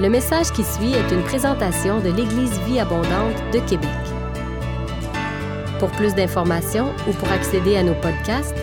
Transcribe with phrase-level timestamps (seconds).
[0.00, 3.88] Le message qui suit est une présentation de l'Église Vie Abondante de Québec.
[5.78, 8.56] Pour plus d'informations ou pour accéder à nos podcasts,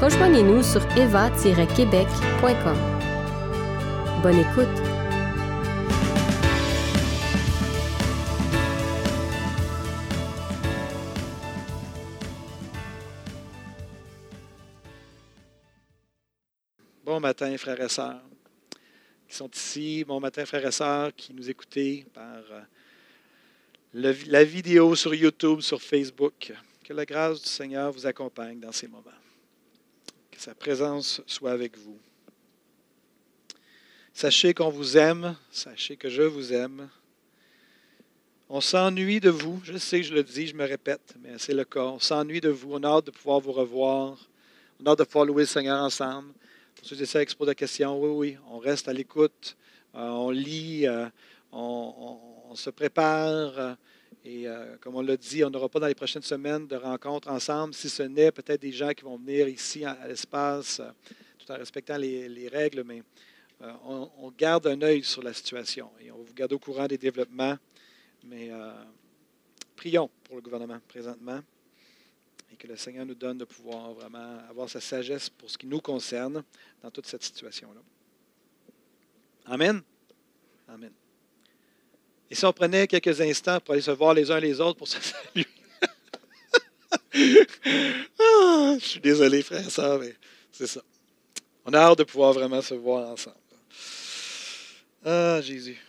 [0.00, 2.76] rejoignez-nous sur eva-québec.com.
[4.22, 4.68] Bonne écoute!
[17.04, 18.22] Bon matin, frères et sœurs
[19.30, 20.04] qui sont ici.
[20.04, 22.62] Bon matin, frères et sœurs qui nous écoutez par euh,
[23.94, 26.52] la vidéo sur YouTube, sur Facebook.
[26.82, 29.04] Que la grâce du Seigneur vous accompagne dans ces moments.
[30.32, 31.96] Que sa présence soit avec vous.
[34.12, 35.36] Sachez qu'on vous aime.
[35.52, 36.90] Sachez que je vous aime.
[38.48, 39.60] On s'ennuie de vous.
[39.62, 41.84] Je sais, je le dis, je me répète, mais c'est le cas.
[41.84, 42.72] On s'ennuie de vous.
[42.72, 44.28] On a hâte de pouvoir vous revoir.
[44.80, 46.32] On a hâte de pouvoir louer le Seigneur ensemble.
[46.82, 49.56] Ceux et celles qui se posent la question, oui, oui, on reste à l'écoute,
[49.94, 51.06] euh, on lit, euh,
[51.52, 53.58] on, se prépare.
[53.58, 53.74] euh,
[54.24, 54.46] et
[54.80, 57.88] comme on l'a dit, on n'aura pas dans les prochaines semaines de rencontres ensemble, si
[57.88, 60.82] ce n'est peut-être des gens qui vont venir ici à, l'espace,
[61.38, 63.02] tout en respectant les, les règles, mais
[63.84, 67.56] on, garde un œil sur la situation et on vous garder au courant des développements.
[68.24, 68.50] Mais
[69.74, 71.40] prions pour le gouvernement présentement
[72.52, 75.66] et que le Seigneur nous donne de pouvoir vraiment avoir sa sagesse pour ce qui
[75.66, 76.42] nous concerne
[76.82, 77.80] dans toute cette situation-là.
[79.46, 79.82] Amen.
[80.68, 80.92] Amen.
[82.30, 84.88] Et si on prenait quelques instants pour aller se voir les uns les autres pour
[84.88, 85.46] se saluer?
[88.18, 90.14] Ah, je suis désolé, frère et sœurs, mais
[90.52, 90.82] c'est ça.
[91.64, 93.36] On a hâte de pouvoir vraiment se voir ensemble.
[95.04, 95.80] Ah, Jésus.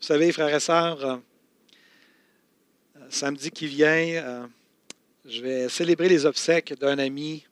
[0.00, 1.18] Vous savez, frères et sœurs, euh,
[3.10, 4.46] samedi qui vient, euh,
[5.30, 7.44] je vais célébrer les obsèques d'un ami,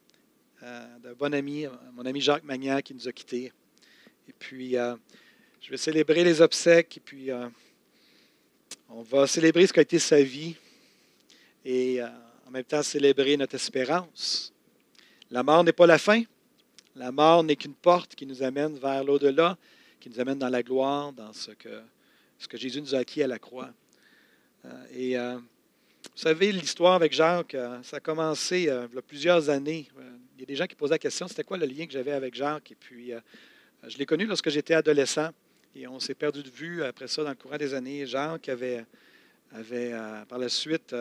[0.64, 3.52] euh, d'un bon ami, mon ami Jacques Magnan qui nous a quittés.
[4.28, 4.96] Et puis, euh,
[5.60, 7.48] je vais célébrer les obsèques et puis euh,
[8.88, 10.56] on va célébrer ce qu'a été sa vie
[11.64, 14.52] et en même temps célébrer notre espérance.
[15.30, 16.22] La mort n'est pas la fin.
[16.96, 19.56] La mort n'est qu'une porte qui nous amène vers l'au-delà,
[20.00, 21.80] qui nous amène dans la gloire, dans ce que,
[22.40, 23.70] ce que Jésus nous a acquis à la croix.
[24.92, 25.16] Et
[26.04, 29.88] vous savez, l'histoire avec Jacques, euh, ça a commencé euh, il y a plusieurs années.
[29.98, 30.02] Euh,
[30.36, 32.12] il y a des gens qui posaient la question, c'était quoi le lien que j'avais
[32.12, 32.72] avec Jacques?
[32.72, 33.12] Et puis,
[33.86, 35.30] je l'ai connu lorsque j'étais adolescent.
[35.74, 38.06] Et on s'est perdu de vue après ça dans le courant des années.
[38.06, 38.84] Jacques avait,
[39.52, 39.92] avait
[40.28, 40.94] par la suite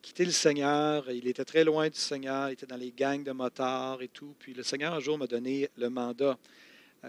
[0.00, 1.10] quitté le Seigneur.
[1.10, 2.48] Il était très loin du Seigneur.
[2.48, 4.34] Il était dans les gangs de motards et tout.
[4.38, 6.38] Puis le Seigneur, un jour, m'a donné le mandat,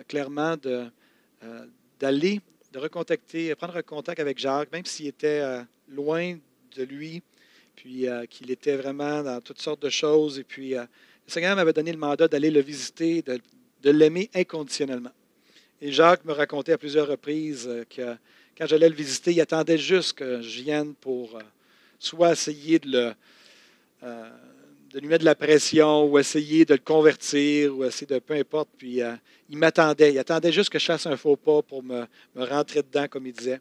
[0.10, 0.88] clairement, de,
[2.00, 2.42] d'aller,
[2.74, 6.36] de recontacter, prendre contact avec Jacques, même s'il était loin
[6.76, 7.22] de lui,
[7.76, 10.40] puis euh, qu'il était vraiment dans toutes sortes de choses.
[10.40, 10.82] Et puis, euh,
[11.26, 13.40] le Seigneur m'avait donné le mandat d'aller le visiter, de,
[13.90, 15.12] l'aimer inconditionnellement.
[15.82, 18.16] Et Jacques me racontait à plusieurs reprises euh, que
[18.58, 21.42] quand j'allais le visiter, il attendait juste que je vienne pour euh,
[22.00, 23.14] soit essayer de,
[24.94, 28.70] lui mettre de la pression ou essayer de le convertir ou essayer de peu importe.
[28.78, 29.00] Puis
[29.50, 30.14] il m'attendait.
[30.14, 32.06] Il attendait juste que je fasse un faux pas pour me
[32.36, 33.60] rentrer dedans, comme il disait.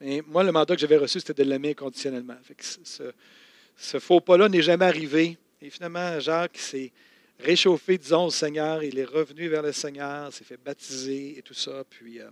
[0.00, 2.36] Mais moi, le mandat que j'avais reçu, c'était de l'aimer inconditionnellement.
[3.76, 5.38] Ce, faux pas-là n'est jamais arrivé.
[5.60, 6.92] Et finalement, Jacques s'est
[7.38, 8.82] réchauffé, disons, au Seigneur.
[8.82, 11.84] Il est revenu vers le Seigneur, s'est fait baptiser et tout ça.
[11.88, 12.28] Puis euh,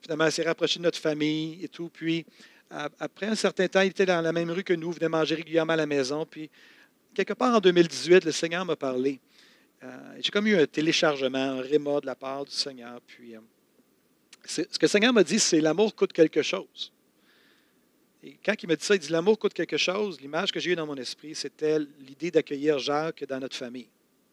[0.00, 1.88] finalement, il s'est rapproché de notre famille et tout.
[1.88, 2.24] Puis
[2.70, 5.74] après un certain temps, il était dans la même rue que nous, venait manger régulièrement
[5.74, 6.26] à la maison.
[6.26, 6.50] Puis
[7.14, 9.20] quelque part en 2018, le Seigneur m'a parlé.
[9.82, 13.00] Euh, J'ai comme eu un téléchargement, un réma de la part du Seigneur.
[13.06, 13.40] Puis euh,
[14.46, 16.92] ce que le Seigneur m'a dit, c'est l'amour coûte quelque chose.
[18.22, 20.20] Et quand il m'a dit ça, il dit l'amour coûte quelque chose.
[20.20, 23.88] L'image que j'ai eue dans mon esprit, c'était l'idée d'accueillir Jacques dans notre famille,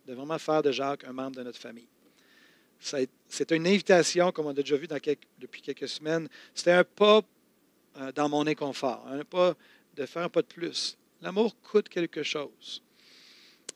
[0.07, 1.87] de vraiment faire de Jacques un membre de notre famille.
[3.29, 4.87] C'était une invitation, comme on a déjà vu
[5.39, 6.27] depuis quelques semaines.
[6.53, 7.21] C'était un pas
[7.97, 9.55] euh, dans mon inconfort, un pas
[9.95, 10.97] de faire un pas de plus.
[11.21, 12.83] L'amour coûte quelque chose.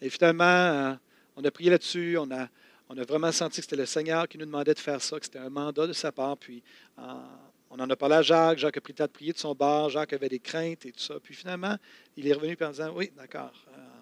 [0.01, 0.93] Et finalement, euh,
[1.35, 2.49] on a prié là-dessus, on a,
[2.89, 5.25] on a vraiment senti que c'était le Seigneur qui nous demandait de faire ça, que
[5.25, 6.37] c'était un mandat de sa part.
[6.37, 6.63] Puis
[6.97, 7.22] en-
[7.69, 9.53] on en a parlé à Jacques, Jacques a pris le temps de prier de son
[9.53, 11.16] bar, Jacques avait des craintes et tout ça.
[11.22, 11.75] Puis finalement,
[12.16, 13.97] il est revenu en disant, oui, d'accord, euh,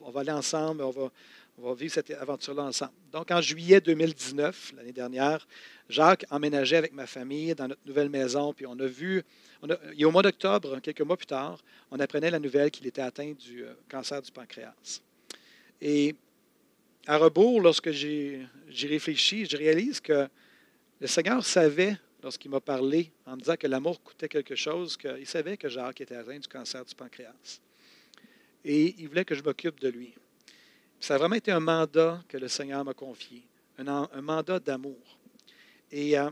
[0.00, 1.10] on, va, aller ensemble, on va,
[1.58, 2.92] on va vivre cette aventure-là ensemble.
[3.12, 5.46] Donc en juillet 2019, l'année dernière,
[5.88, 9.24] Jacques emménageait avec ma famille dans notre nouvelle maison, puis on a vu,
[9.96, 11.58] et au mois d'octobre, quelques mois plus tard,
[11.90, 15.00] on apprenait la nouvelle qu'il était atteint du euh, cancer du pancréas.
[15.80, 16.14] Et
[17.06, 20.28] à rebours, lorsque j'ai j'ai réfléchi, je réalise que
[21.00, 25.26] le Seigneur savait, lorsqu'il m'a parlé en me disant que l'amour coûtait quelque chose, qu'il
[25.26, 27.60] savait que Jacques était atteint du cancer du pancréas.
[28.64, 30.12] Et il voulait que je m'occupe de lui.
[30.98, 33.42] Ça a vraiment été un mandat que le Seigneur m'a confié,
[33.78, 35.18] un, mandat d'amour.
[35.92, 36.30] Et euh,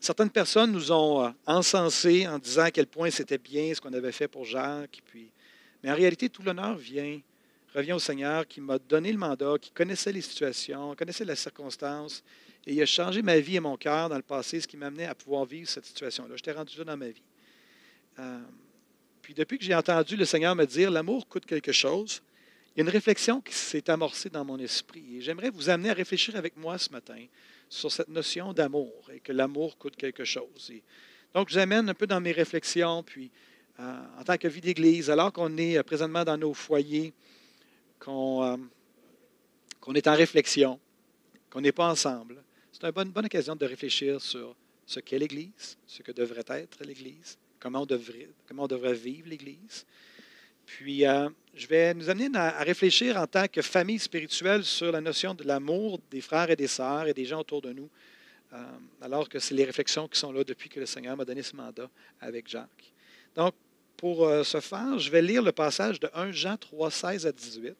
[0.00, 3.92] certaines personnes nous ont euh, encensés en disant à quel point c'était bien ce qu'on
[3.92, 5.02] avait fait pour Jacques.
[5.82, 7.20] Mais en réalité, tout l'honneur vient,
[7.76, 12.24] revient au Seigneur qui m'a donné le mandat, qui connaissait les situations, connaissait les circonstances.
[12.66, 14.86] Et il a changé ma vie et mon cœur dans le passé, ce qui m'a
[14.86, 16.34] amené à pouvoir vivre cette situation-là.
[16.36, 17.22] J'étais rendu là dans ma vie.
[18.18, 18.40] Euh,
[19.20, 22.22] puis depuis que j'ai entendu le Seigneur me dire l'amour coûte quelque chose,
[22.74, 25.18] il y a une réflexion qui s'est amorcée dans mon esprit.
[25.18, 27.24] Et j'aimerais vous amener à réfléchir avec moi ce matin
[27.68, 30.72] sur cette notion d'amour et que l'amour coûte quelque chose.
[31.34, 33.30] donc, je vous amène un peu dans mes réflexions, puis
[33.78, 37.12] euh, en tant que vie d'Église, alors qu'on est euh, présentement dans nos foyers,
[37.98, 38.58] qu'on
[39.94, 40.78] est en réflexion,
[41.50, 44.54] qu'on n'est pas ensemble, c'est une bonne, occasion de réfléchir sur
[44.84, 49.28] ce qu'est l'Église, ce que devrait être l'Église, comment on devrait, comment on devrait vivre
[49.28, 49.86] l'Église.
[50.66, 55.00] Puis, euh, je vais nous amener à, réfléchir en tant que famille spirituelle sur la
[55.00, 57.88] notion de l'amour des frères et des sœurs et des gens autour de nous,
[58.52, 58.56] euh,
[59.00, 61.56] alors que c'est les réflexions qui sont là depuis que le Seigneur m'a donné ce
[61.56, 61.88] mandat
[62.20, 62.92] avec Jacques.
[63.34, 63.54] Donc,
[63.96, 67.32] pour euh, ce faire, je vais lire le passage de 1 Jean 3, 16 à
[67.32, 67.74] 18.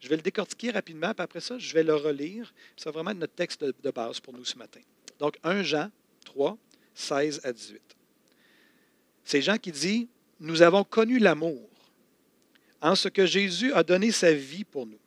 [0.00, 2.52] Je vais le décortiquer rapidement, puis après ça, je vais le relire.
[2.76, 4.80] C'est vraiment notre texte de, base pour nous ce matin.
[5.18, 5.90] Donc, 1 Jean
[6.24, 6.56] 3,
[6.94, 7.80] 16 à 18.
[9.24, 10.08] C'est Jean qui dit
[10.38, 11.68] Nous avons connu l'amour
[12.80, 14.98] en ce que Jésus a donné sa vie pour nous.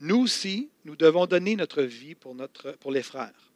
[0.00, 3.47] Nous aussi, nous devons donner notre vie pour les frères.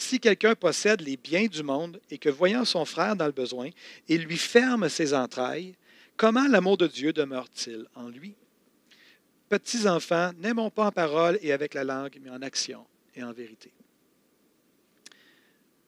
[0.00, 3.68] Si quelqu'un possède les biens du monde et que voyant son frère dans le besoin,
[4.08, 5.74] il lui ferme ses entrailles,
[6.16, 8.34] comment l'amour de Dieu demeure-t-il en lui?
[9.50, 13.32] Petits enfants, n'aimons pas en parole et avec la langue, mais en action et en
[13.32, 13.70] vérité.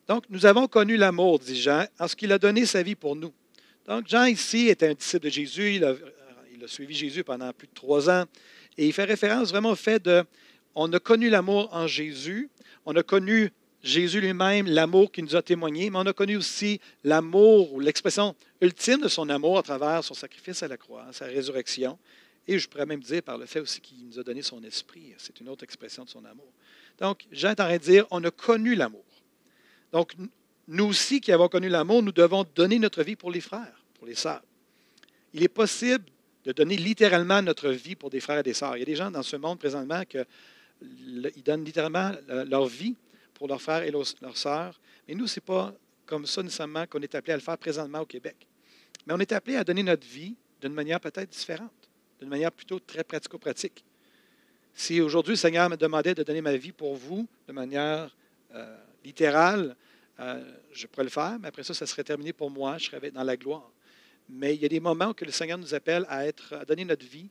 [0.07, 3.17] Donc, nous avons connu l'amour, dit Jean, en ce qu'il a donné sa vie pour
[3.17, 3.33] nous.
[3.87, 5.95] Donc, Jean ici est un disciple de Jésus, il a,
[6.55, 8.27] il a suivi Jésus pendant plus de trois ans,
[8.77, 10.23] et il fait référence vraiment au fait de,
[10.75, 12.51] on a connu l'amour en Jésus,
[12.85, 13.51] on a connu
[13.83, 18.37] Jésus lui-même, l'amour qu'il nous a témoigné, mais on a connu aussi l'amour ou l'expression
[18.61, 21.99] ultime de son amour à travers son sacrifice à la croix, sa résurrection,
[22.47, 25.15] et je pourrais même dire par le fait aussi qu'il nous a donné son esprit.
[25.19, 26.53] C'est une autre expression de son amour.
[26.99, 29.05] Donc, Jean est en dire, on a connu l'amour.
[29.93, 30.15] Donc,
[30.69, 34.07] nous aussi qui avons connu l'amour, nous devons donner notre vie pour les frères, pour
[34.07, 34.43] les sœurs.
[35.35, 36.05] Il est possible
[36.45, 38.77] de donner littéralement notre vie pour des frères et des sœurs.
[38.77, 40.19] Il y a des gens dans ce monde présentement qui
[41.43, 42.97] donnent littéralement leur vie
[43.43, 44.81] pour leurs frères et leurs sœurs.
[45.09, 45.75] Mais nous, ce n'est pas
[46.07, 48.37] comme ça nécessairement qu'on est appelé à le faire présentement au Québec.
[49.05, 51.73] Mais on est appelé à donner notre vie d'une manière peut-être différente
[52.21, 53.85] d'une manière plutôt très pratico-pratique.
[54.75, 58.17] Si aujourd'hui le Seigneur me demandait de donner ma vie pour vous de manière
[58.55, 59.75] euh, littérale,
[60.21, 63.11] euh, je pourrais le faire, mais après ça, ça serait terminé pour moi, je serais
[63.11, 63.73] dans la gloire.
[64.29, 66.85] Mais il y a des moments où le Seigneur nous appelle à, être, à donner
[66.85, 67.29] notre vie,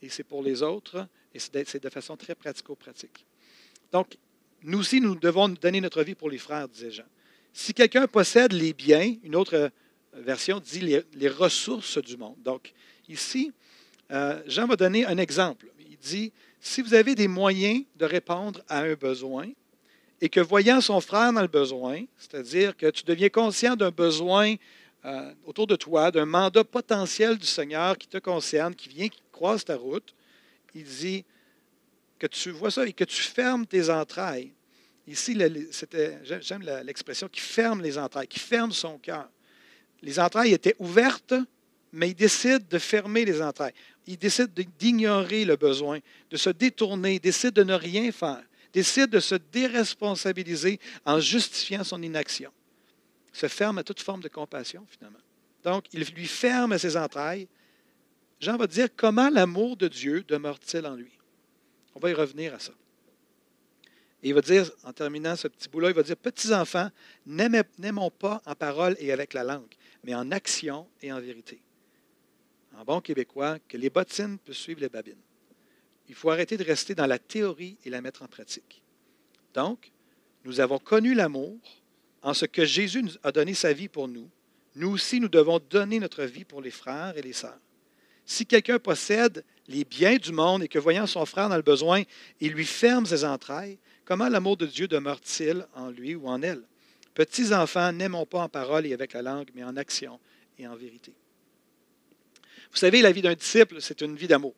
[0.00, 3.26] et c'est pour les autres, et c'est de façon très pratico-pratique.
[3.92, 4.16] Donc,
[4.62, 7.04] nous aussi, nous devons donner notre vie pour les frères, disait Jean.
[7.52, 9.68] Si quelqu'un possède les biens, une autre euh,
[10.14, 12.36] version dit les, ressources du monde.
[12.44, 12.72] Donc,
[13.08, 13.52] ici,
[14.10, 15.66] euh, Jean va donner un exemple.
[15.78, 19.48] Il dit, si vous avez des moyens de répondre à un besoin
[20.20, 24.54] et que voyant son frère dans le besoin, c'est-à-dire que tu deviens conscient d'un besoin
[25.06, 29.22] euh, autour de toi, d'un mandat potentiel du Seigneur qui te concerne, qui vient, qui
[29.32, 30.14] croise ta route,
[30.74, 31.24] il dit
[32.20, 34.52] que tu vois ça et que tu fermes tes entrailles.
[35.06, 35.36] Ici,
[36.42, 39.28] j'aime l'expression qui ferme les entrailles, qui ferme son cœur.
[40.02, 41.34] Les entrailles étaient ouvertes,
[41.92, 43.72] mais il décide de fermer les entrailles.
[44.06, 45.98] Il décide d'ignorer le besoin,
[46.30, 52.02] de se détourner, décide de ne rien faire, décide de se déresponsabiliser en justifiant son
[52.02, 52.52] inaction.
[53.32, 55.18] Il se ferme à toute forme de compassion, finalement.
[55.64, 57.48] Donc, il lui ferme ses entrailles.
[58.40, 61.19] Jean va dire comment l'amour de Dieu demeure-t-il en lui?
[61.94, 62.72] On va y revenir à ça.
[64.22, 66.90] Et il va dire, en terminant ce petit bout-là, il va dire Petits enfants,
[67.26, 71.62] n'aimons pas en parole et avec la langue, mais en action et en vérité
[72.80, 75.20] en bon québécois, que les bottines peuvent suivre les babines.
[76.08, 78.82] Il faut arrêter de rester dans la théorie et la mettre en pratique.
[79.54, 79.92] Donc,
[80.44, 81.58] nous avons connu l'amour
[82.22, 84.28] en ce que Jésus a donné sa vie pour nous.
[84.76, 87.60] Nous aussi, nous devons donner notre vie pour les frères et les sœurs.
[88.30, 92.04] Si quelqu'un possède les biens du monde et que voyant son frère dans le besoin,
[92.38, 96.62] il lui ferme ses entrailles, comment l'amour de Dieu demeure-t-il en lui ou en elle?
[97.12, 100.20] Petits enfants, n'aimons pas en parole et avec la langue, mais en action
[100.60, 101.12] et en vérité.
[102.70, 104.54] Vous savez, la vie d'un disciple, c'est une vie d'amour.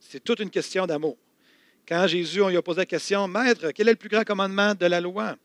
[0.00, 1.18] C'est toute une question d'amour.
[1.86, 4.74] Quand Jésus, on lui a posé la question, Maître, quel est le plus grand commandement
[4.74, 5.36] de la loi?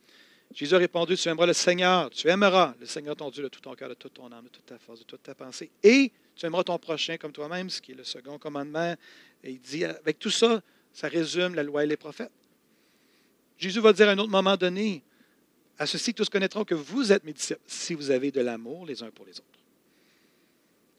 [0.54, 3.60] Jésus a répondu, tu aimeras le Seigneur, tu aimeras le Seigneur ton Dieu de tout
[3.60, 5.72] ton cœur, de toute ton âme, de toute ta force, de toute ta pensée.
[5.84, 8.96] Et tu aimeras ton prochain comme toi-même, ce qui est le second commandement.
[9.44, 10.62] Et il dit, avec tout ça,
[10.94, 12.32] ça résume la loi et les prophètes.
[13.58, 15.04] Jésus va dire à un autre moment donné,
[15.80, 19.02] À ceci, tous connaîtront que vous êtes mes disciples si vous avez de l'amour les
[19.02, 19.60] uns pour les autres.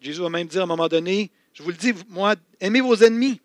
[0.01, 2.97] Jésus va même dire à un moment donné, je vous le dis, moi, aimez vos
[2.97, 3.41] ennemis.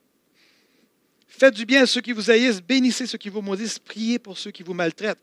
[1.27, 4.37] Faites du bien à ceux qui vous haïssent, bénissez ceux qui vous maudissent, priez pour
[4.37, 5.19] ceux qui vous maltraitent.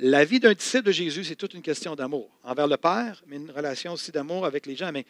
[0.00, 3.34] La vie d'un disciple de Jésus, c'est toute une question d'amour envers le Père, mais
[3.34, 4.92] une relation aussi d'amour avec les gens.
[4.92, 5.04] Mais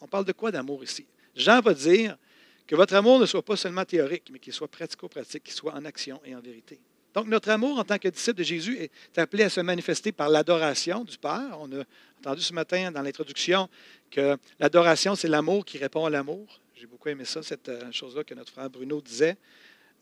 [0.00, 1.06] on parle de quoi d'amour ici?
[1.36, 2.18] Jean va dire
[2.66, 5.84] que votre amour ne soit pas seulement théorique, mais qu'il soit pratico-pratique, qu'il soit en
[5.84, 6.80] action et en vérité.
[7.14, 10.28] Donc, notre amour en tant que disciple de Jésus est appelé à se manifester par
[10.28, 11.58] l'adoration du Père.
[11.60, 11.84] On a
[12.18, 13.68] entendu ce matin dans l'introduction
[14.10, 16.60] que l'adoration, c'est l'amour qui répond à l'amour.
[16.74, 19.36] J'ai beaucoup aimé ça, cette euh, chose-là que notre frère Bruno disait.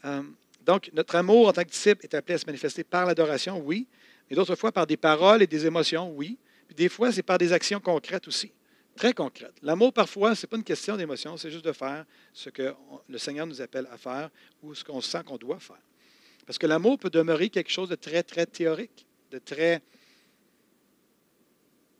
[0.07, 0.23] Euh,
[0.65, 3.87] donc, notre amour en tant que disciple est appelé à se manifester par l'adoration, oui,
[4.31, 6.39] mais d'autres fois par des paroles et des émotions, oui.
[6.77, 8.53] Des fois, c'est par des actions concrètes aussi,
[8.95, 9.57] très concrètes.
[9.61, 12.73] L'amour, parfois, ce n'est pas une question d'émotion, c'est juste de faire ce que
[13.09, 14.31] le Seigneur nous appelle à faire
[14.63, 15.83] ou ce qu'on sent qu'on doit faire.
[16.47, 19.83] Parce que l'amour peut demeurer quelque chose de très, très théorique, de très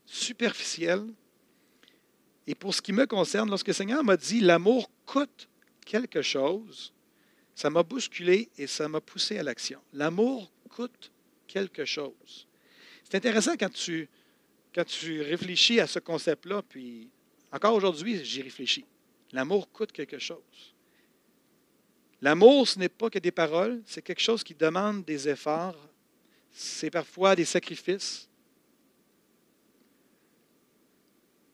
[0.07, 1.05] superficiel.
[2.47, 5.49] Et pour ce qui me concerne, lorsque le Seigneur m'a dit l'amour coûte
[5.85, 6.93] quelque chose,
[7.57, 9.81] ça m'a bousculé et ça m'a poussé à l'action.
[9.93, 11.13] L'amour coûte
[13.05, 14.09] C'est intéressant quand tu,
[14.75, 17.11] quand tu réfléchis à ce concept-là, puis
[17.53, 18.85] encore aujourd'hui, j'y réfléchis.
[19.33, 20.75] L'amour coûte quelque chose.
[22.23, 25.89] L'amour, ce n'est pas que des paroles, c'est quelque chose qui demande des efforts,
[26.51, 28.29] c'est parfois des sacrifices.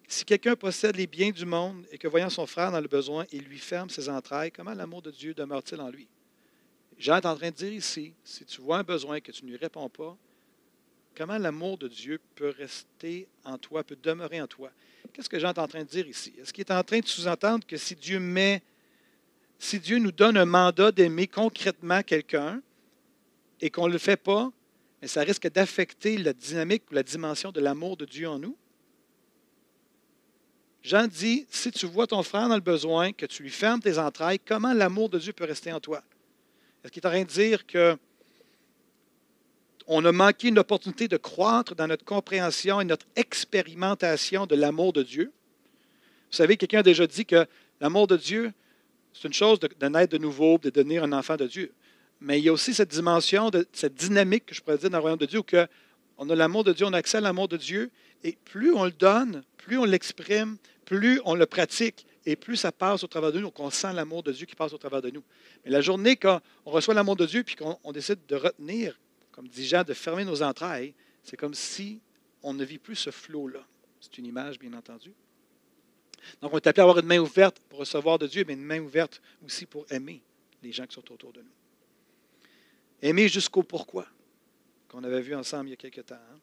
[0.09, 3.27] Si quelqu'un possède les biens du monde et que voyant son frère dans le besoin,
[3.33, 6.09] il lui ferme ses entrailles, comment l'amour de Dieu demeure-t-il en lui?
[6.99, 9.51] Jean est en train de dire ici, si tu vois un besoin que tu ne
[9.51, 10.17] lui réponds pas,
[11.17, 14.71] comment l'amour de Dieu peut rester en toi, peut demeurer en toi?
[15.13, 16.33] Qu'est-ce que Jean est en train de dire ici?
[16.41, 18.63] Est-ce qu'il est en train de sous-entendre que si Dieu met,
[19.59, 22.61] si Dieu nous donne un mandat d'aimer concrètement quelqu'un
[23.61, 24.51] et qu'on ne le fait pas,
[25.01, 28.57] mais ça risque d'affecter la dynamique ou la dimension de l'amour de Dieu en nous?
[30.83, 33.99] Jean dit, si tu vois ton frère dans le besoin, que tu lui fermes tes
[33.99, 36.03] entrailles, comment l'amour de Dieu peut rester en toi?
[36.87, 37.99] Est-ce qu'il est en train de dire que
[39.89, 44.93] on a manqué une opportunité de croître dans notre compréhension et notre expérimentation de l'amour
[44.93, 45.33] de Dieu?
[46.31, 47.45] Vous savez, quelqu'un a déjà dit que
[47.81, 48.53] l'amour de Dieu,
[49.13, 51.73] c'est une chose de, naître de nouveau, de devenir un enfant de Dieu.
[52.21, 54.99] Mais il y a aussi cette dimension, de, cette dynamique que je pourrais dire dans
[54.99, 55.67] le royaume de Dieu, où que
[56.19, 57.91] on a l'amour de Dieu, on a accès à l'amour de Dieu,
[58.23, 62.73] et plus on le donne, plus on l'exprime, plus on le pratique, et plus ça
[62.73, 65.11] passe au travers de nous, qu'on sent l'amour de Dieu qui passe au travers de
[65.11, 65.23] nous.
[65.65, 68.99] Mais la journée quand on reçoit l'amour de Dieu, puis qu'on décide de retenir,
[69.31, 70.93] comme dit Jean, de fermer nos entrailles,
[71.23, 72.01] c'est comme si
[72.43, 73.65] on ne vit plus ce flot-là.
[74.01, 75.13] C'est une image, bien entendu.
[76.41, 78.65] Donc, on est appelé à avoir une main ouverte pour recevoir de Dieu, mais une
[78.65, 80.23] main ouverte aussi pour aimer
[80.63, 81.53] les gens qui sont autour de nous.
[83.03, 84.07] Aimer jusqu'au pourquoi,
[84.89, 86.15] qu'on avait vu ensemble il y a quelque temps.
[86.15, 86.39] Hein.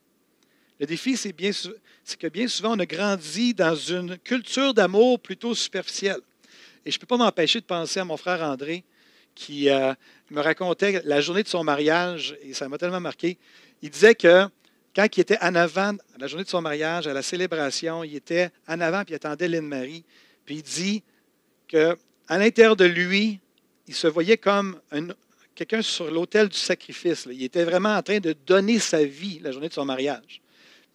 [0.80, 6.20] Le défi, c'est, que bien souvent, on a grandi dans une culture d'amour plutôt superficielle.
[6.86, 8.84] Et je ne peux pas m'empêcher de penser à mon frère André,
[9.36, 9.94] qui euh,
[10.30, 13.38] me racontait la journée de son mariage, et ça m'a tellement marqué.
[13.82, 14.48] Il disait que
[14.96, 18.50] quand il était en avant, la journée de son mariage, à la célébration, il était
[18.68, 20.04] en avant, puis il attendait Lynn-Marie.
[20.46, 21.04] Puis il dit
[21.68, 21.96] qu'à
[22.30, 23.40] l'intérieur de lui,
[23.88, 24.80] il se voyait comme
[25.56, 27.28] quelqu'un sur l'autel du sacrifice.
[27.32, 30.43] Il était vraiment en train de donner sa vie la journée de son mariage.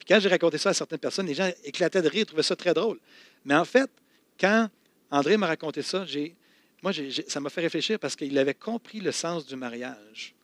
[0.09, 2.73] Quand j'ai raconté ça à certaines personnes, les gens éclataient de rire, trouvaient ça très
[2.73, 2.99] drôle.
[3.45, 3.91] Mais en fait,
[4.41, 4.69] quand
[5.11, 6.07] André m'a raconté ça,
[6.83, 6.93] moi,
[7.27, 10.35] ça m'a fait réfléchir parce qu'il avait compris le sens du mariage.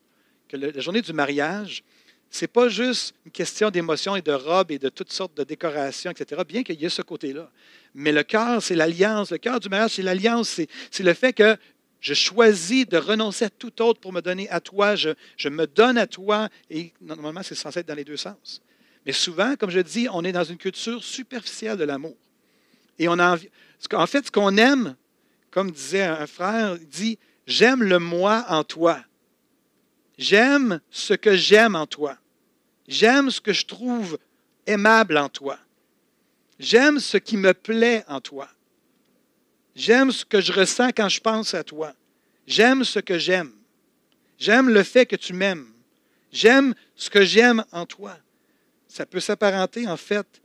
[0.48, 1.82] Que la journée du mariage,
[2.30, 5.44] ce n'est pas juste une question d'émotion et de robes et de toutes sortes de
[5.44, 7.50] décorations, etc., bien qu'il y ait ce côté-là.
[7.94, 9.30] Mais le cœur, c'est l'alliance.
[9.30, 10.60] Le cœur du mariage, c'est l'alliance.
[10.90, 11.56] C'est le fait que
[12.00, 14.94] je choisis de renoncer à tout autre pour me donner à toi.
[14.96, 16.48] Je, je me donne à toi.
[16.68, 18.60] Et normalement, c'est censé être dans les deux sens.
[19.06, 22.16] Mais souvent, comme je dis, on est dans une culture superficielle de l'amour.
[22.98, 23.36] Et on en
[24.06, 24.96] fait, ce qu'on aime,
[25.50, 29.04] comme disait un frère, il dit J'aime le moi en toi.
[30.16, 32.16] J'aime ce que j'aime en toi.
[32.88, 34.18] J'aime ce que je trouve
[34.66, 35.58] aimable en toi.
[36.58, 38.48] J'aime ce qui me plaît en toi.
[39.74, 41.92] J'aime ce que je ressens quand je pense à toi.
[42.46, 43.52] J'aime ce que j'aime.
[44.38, 45.66] J'aime le fait que tu m'aimes.
[46.32, 48.16] J'aime ce que j'aime en toi
[48.94, 50.40] ça peut s'apparenter en fait,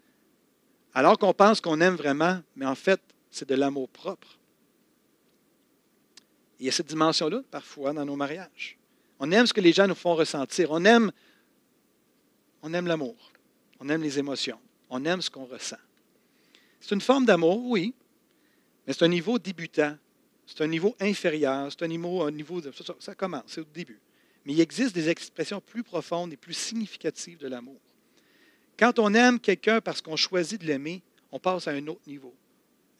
[0.95, 4.39] alors qu'on pense qu'on aime vraiment, mais en fait, c'est de l'amour propre.
[6.59, 8.79] Il y a cette dimension-là parfois dans nos mariages.
[9.19, 10.71] On aime ce que les gens nous font ressentir.
[10.71, 11.11] On aime,
[12.63, 13.31] on aime l'amour.
[13.79, 14.59] On aime les émotions.
[14.89, 15.77] On aime ce qu'on ressent.
[16.79, 17.93] C'est une forme d'amour, oui,
[18.87, 19.95] mais c'est un niveau débutant.
[20.47, 21.71] C'est un niveau inférieur.
[21.71, 23.99] C'est un niveau, un niveau de, ça, ça commence, c'est au début.
[24.43, 27.79] Mais il existe des expressions plus profondes et plus significatives de l'amour.
[28.79, 31.01] Quand on aime quelqu'un parce qu'on choisit de l'aimer,
[31.33, 32.33] on passe à un autre niveau.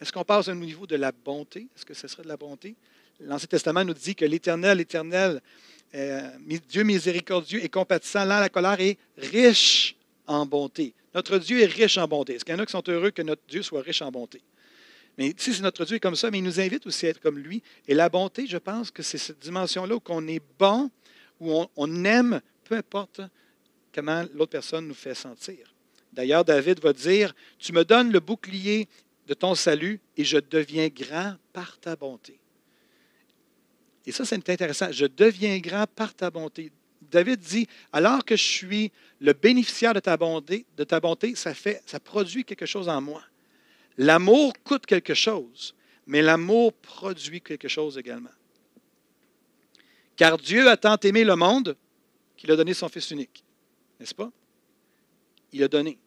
[0.02, 1.70] Est-ce qu'on passe à un niveau de la bonté?
[1.74, 2.76] Est-ce que ce serait de la bonté?
[3.22, 5.42] L'Ancien Testament nous dit que l'Éternel, l'Éternel,
[5.96, 6.30] euh,
[6.68, 9.96] Dieu miséricordieux et compatissant, lent à la colère et riche
[10.28, 10.94] en bonté.
[11.16, 12.36] Notre Dieu est riche en bonté.
[12.36, 14.42] Est-ce qu'il y en a qui sont heureux que notre Dieu soit riche en bonté?
[15.18, 17.22] Mais si c'est notre Dieu est comme ça, mais il nous invite aussi à être
[17.22, 17.64] comme lui.
[17.88, 20.92] Et la bonté, je pense que c'est cette dimension-là où on est bon,
[21.40, 23.22] où on aime, peu importe
[23.93, 25.74] comment l'autre personne nous fait sentir.
[26.12, 28.88] D'ailleurs, David va dire, Tu me donnes le bouclier
[29.27, 32.39] de ton salut et je deviens grand par ta bonté.
[34.05, 34.91] Et ça, c'est intéressant.
[34.91, 36.72] Je deviens grand par ta bonté.
[37.12, 41.53] David dit, alors que je suis le bénéficiaire de ta bonté, de ta bonté ça,
[41.53, 43.24] fait, ça produit quelque chose en moi.
[43.98, 45.75] L'amour coûte quelque chose,
[46.08, 48.29] mais l'amour produit quelque chose également.
[50.15, 51.77] Car Dieu a tant aimé le monde
[52.36, 53.43] qu'il a donné son Fils unique.
[54.00, 54.32] N'est-ce pas?
[55.51, 55.98] Il a donné.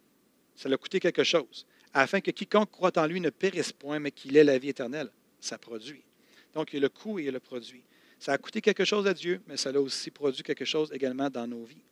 [0.57, 1.67] Ça lui a coûté quelque chose.
[1.93, 5.11] Afin que quiconque croit en lui ne périsse point, mais qu'il ait la vie éternelle.
[5.41, 6.03] Ça produit.
[6.55, 7.83] Donc, il a le coût et il a le produit.
[8.19, 11.29] Ça a coûté quelque chose à Dieu, mais ça a aussi produit quelque chose également
[11.29, 11.83] dans nos vies.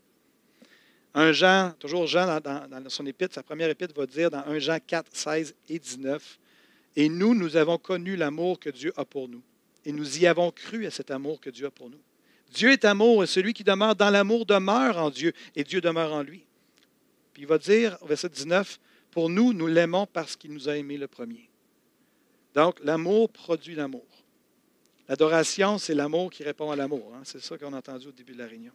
[1.12, 4.78] Un Jean, toujours Jean dans, son épître, sa première épître va dire dans 1 Jean
[4.78, 6.38] 4, 16 et 19,
[6.96, 9.42] Et nous, nous avons connu l'amour que Dieu a pour nous.
[9.84, 12.00] Et nous y avons cru à cet amour que Dieu a pour nous.
[12.52, 16.12] Dieu est amour et celui qui demeure dans l'amour demeure en Dieu et Dieu demeure
[16.12, 16.44] en lui.
[17.32, 18.78] Puis il va dire, verset 19,
[19.10, 21.48] Pour nous, nous l'aimons parce qu'il nous a aimés le premier.
[22.54, 24.06] Donc, l'amour produit l'amour.
[25.08, 27.12] L'adoration, c'est l'amour qui répond à l'amour.
[27.14, 27.22] Hein.
[27.24, 28.72] C'est ça qu'on a entendu au début de la réunion.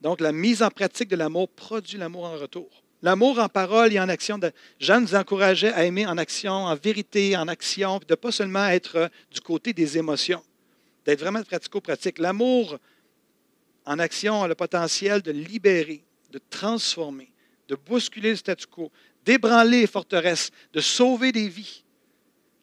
[0.00, 2.82] Donc, la mise en pratique de l'amour produit l'amour en retour.
[3.02, 4.38] L'amour en parole et en action.
[4.80, 8.66] Jean nous encourageait à aimer en action, en vérité, en action, de ne pas seulement
[8.66, 10.42] être du côté des émotions,
[11.04, 12.18] d'être vraiment pratico-pratique.
[12.18, 12.78] L'amour
[13.84, 17.32] en action a le potentiel de libérer, de transformer,
[17.68, 18.92] de bousculer le statu quo,
[19.24, 21.84] d'ébranler les forteresses, de sauver des vies.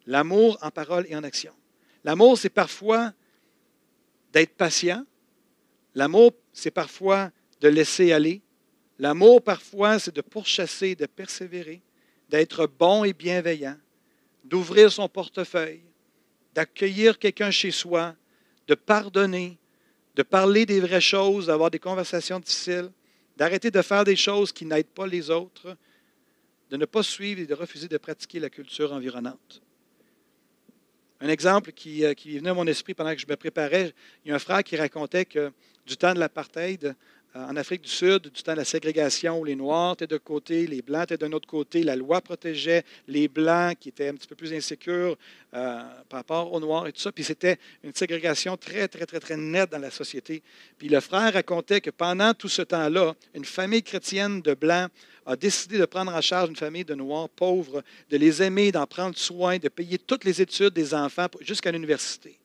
[0.05, 1.53] L'amour en parole et en action.
[2.03, 3.13] L'amour, c'est parfois
[4.31, 5.03] d'être patient.
[5.95, 8.41] L'amour, c'est parfois de laisser aller.
[8.99, 11.81] L'amour, parfois, c'est de pourchasser, de persévérer,
[12.29, 13.77] d'être bon et bienveillant,
[14.43, 15.83] d'ouvrir son portefeuille,
[16.53, 18.15] d'accueillir quelqu'un chez soi,
[18.67, 19.57] de pardonner,
[20.15, 22.91] de parler des vraies choses, d'avoir des conversations difficiles,
[23.37, 25.77] d'arrêter de faire des choses qui n'aident pas les autres,
[26.69, 29.61] de ne pas suivre et de refuser de pratiquer la culture environnante.
[31.21, 34.29] Un exemple qui, euh, qui venait à mon esprit pendant que je me préparais, il
[34.29, 35.51] y a un frère qui racontait que
[35.85, 36.95] du temps de l'apartheid,
[37.35, 40.67] en Afrique du Sud, du temps de la ségrégation, où les Noirs étaient d'un côté,
[40.67, 44.27] les Blancs étaient d'un autre côté, la loi protégeait les Blancs qui étaient un petit
[44.27, 45.17] peu plus insécures
[45.53, 47.11] euh, par rapport aux Noirs et tout ça.
[47.11, 50.43] Puis c'était une ségrégation très, très, très, très nette dans la société.
[50.77, 54.89] Puis le frère racontait que pendant tout ce temps-là, une famille chrétienne de Blancs
[55.25, 58.85] a décidé de prendre en charge une famille de Noirs pauvres, de les aimer, d'en
[58.85, 62.39] prendre soin, de payer toutes les études des enfants jusqu'à l'université.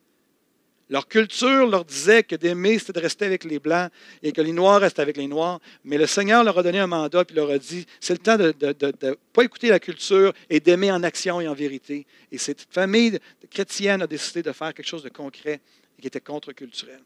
[0.91, 3.93] Leur culture leur disait que d'aimer, c'était de rester avec les Blancs
[4.25, 5.61] et que les Noirs restent avec les Noirs.
[5.85, 8.37] Mais le Seigneur leur a donné un mandat et leur a dit, c'est le temps
[8.37, 12.09] de ne pas écouter la culture et d'aimer en action et en vérité.
[12.33, 15.61] Et cette famille chrétienne a décidé de faire quelque chose de concret
[15.97, 17.01] et qui était contre-culturel.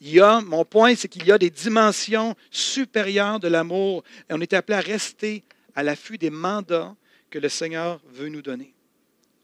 [0.00, 4.34] Il y a, mon point, c'est qu'il y a des dimensions supérieures de l'amour et
[4.34, 5.44] on est appelé à rester
[5.76, 6.96] à l'affût des mandats
[7.30, 8.74] que le Seigneur veut nous donner.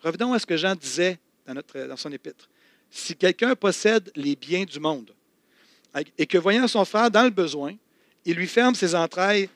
[0.02, 2.48] Revenons à ce que Jean disait dans, notre, dans son épître
[2.90, 5.14] si quelqu'un possède les biens du monde
[6.16, 7.74] et que voyant son frère dans le besoin,
[8.24, 9.48] il lui ferme ses entrailles,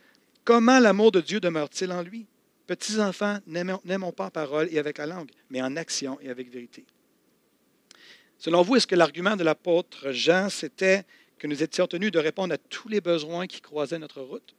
[0.45, 2.27] comment l'amour de Dieu demeure-t-il en lui?
[2.67, 6.51] Petits enfants, n'aimons pas en parole et avec la langue, mais en action et avec
[6.51, 6.85] vérité.
[8.39, 11.05] Selon vous, est-ce que l'argument de l'apôtre Jean, c'était
[11.39, 14.55] que nous étions tenus de répondre à tous les besoins qui croisaient notre route?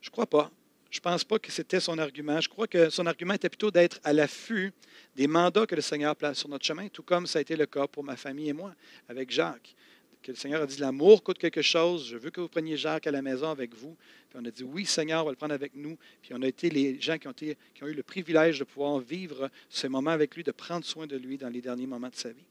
[0.00, 0.50] Je ne crois pas.
[0.90, 2.40] Je ne pense pas que c'était son argument.
[2.40, 4.72] Je crois que son argument était plutôt d'être à l'affût
[5.16, 7.66] des mandats que le Seigneur place sur notre chemin, tout comme ça a été le
[7.66, 8.74] cas pour ma famille et moi,
[9.08, 9.74] avec Jacques.
[10.22, 13.06] Que le Seigneur a dit L'amour coûte quelque chose, je veux que vous preniez Jacques
[13.06, 13.96] à la maison avec vous.
[14.30, 15.98] Puis on a dit Oui, Seigneur, on va le prendre avec nous.
[16.22, 18.98] Puis on a été les gens qui ont, qui ont eu le privilège de pouvoir
[18.98, 22.16] vivre ce moment avec lui, de prendre soin de lui dans les derniers moments de
[22.16, 22.46] sa vie.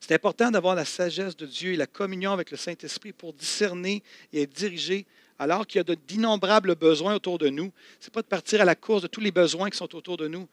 [0.00, 4.02] C'est important d'avoir la sagesse de Dieu et la communion avec le Saint-Esprit pour discerner
[4.32, 5.06] et être dirigé
[5.38, 7.72] alors qu'il y a d'innombrables besoins autour de nous.
[8.00, 10.16] Ce n'est pas de partir à la course de tous les besoins qui sont autour
[10.16, 10.48] de nous,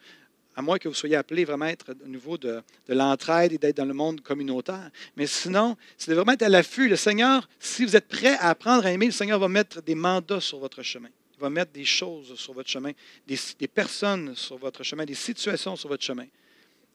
[0.56, 3.78] à moins que vous soyez appelé vraiment à être au niveau de, l'entraide et d'être
[3.78, 4.92] dans le monde communautaire.
[5.16, 6.88] Mais sinon, c'est de vraiment être à l'affût.
[6.88, 9.96] Le Seigneur, si vous êtes prêt à apprendre à aimer, le Seigneur va mettre des
[9.96, 11.10] mandats sur votre chemin.
[11.36, 12.92] Il va mettre des choses sur votre chemin,
[13.26, 16.28] des personnes sur votre chemin, des situations sur votre chemin.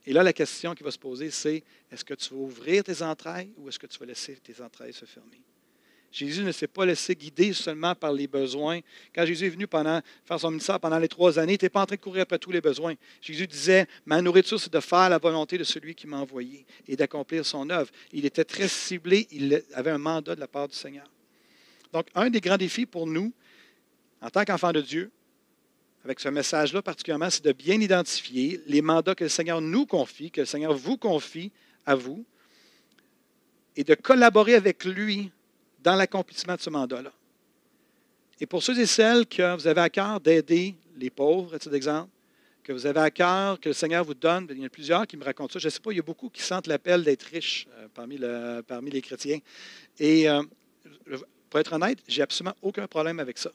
[0.07, 3.03] Et là, la question qui va se poser, c'est est-ce que tu vas ouvrir tes
[3.03, 5.39] entrailles ou est-ce que tu vas laisser tes entrailles se fermer?
[6.11, 8.81] Jésus ne s'est pas laissé guider seulement par les besoins.
[9.15, 11.87] Quand Jésus est venu faire son ministère pendant les trois années, il n'était pas en
[11.87, 12.95] train de courir après tous les besoins.
[13.21, 16.97] Jésus disait, ma nourriture, c'est de faire la volonté de celui qui m'a envoyé et
[16.97, 17.91] d'accomplir son œuvre.
[18.13, 21.07] Il était très ciblé, il avait un mandat de la part du Seigneur.
[21.93, 23.33] Donc, un des grands défis pour nous,
[24.21, 25.11] en tant qu'enfants de Dieu,
[26.05, 30.31] avec ce message-là particulièrement, c'est de bien identifier les mandats que le Seigneur nous confie,
[30.31, 31.53] que le Seigneur vous confie
[31.85, 32.25] à vous,
[33.77, 35.31] et de collaborer avec lui
[35.89, 37.11] dans l'accomplissement de ce mandat-là.
[38.41, 41.71] Et pour ceux et celles que vous avez à cœur d'aider les pauvres, à titre
[41.71, 42.11] d'exemple,
[42.63, 45.07] que vous avez à cœur, que le Seigneur vous donne, il y en a plusieurs
[45.07, 45.59] qui me racontent ça.
[45.59, 48.21] Je ne sais pas, il y a beaucoup qui sentent l'appel d'être riches euh, parmi,
[48.67, 49.39] parmi, les chrétiens.
[49.99, 50.43] Et euh,
[51.49, 53.51] pour être honnête, j'ai absolument aucun problème avec ça.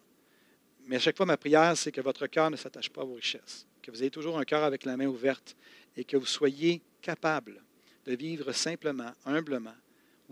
[0.88, 3.14] Mais à chaque fois, ma prière, c'est que votre cœur ne s'attache pas à vos
[3.14, 5.56] richesses, que vous ayez toujours un cœur avec la main ouverte
[5.96, 7.62] et que vous soyez capable
[8.08, 9.76] de vivre simplement, humblement,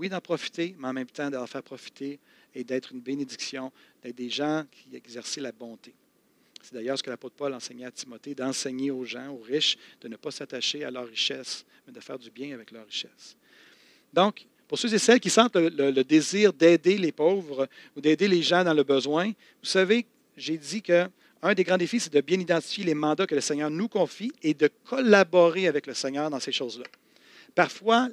[0.01, 2.19] oui, d'en profiter, mais en même temps d'en faire profiter
[2.55, 5.93] et d'être une bénédiction, d'être des gens qui exercent la bonté.
[6.59, 10.07] C'est d'ailleurs ce que l'apôtre Paul enseignait à Timothée, d'enseigner aux gens, aux riches, de
[10.07, 13.37] ne pas s'attacher à leur richesse, mais de faire du bien avec leur richesse.
[14.11, 18.27] Donc, pour ceux et celles qui sentent le, le désir d'aider les pauvres ou d'aider
[18.27, 21.07] les gens dans le besoin, vous savez, j'ai dit que
[21.43, 24.31] un des grands défis, c'est de bien identifier les mandats que le Seigneur nous confie
[24.41, 26.85] et de collaborer avec le Seigneur dans ces choses-là.
[27.53, 28.09] Parfois,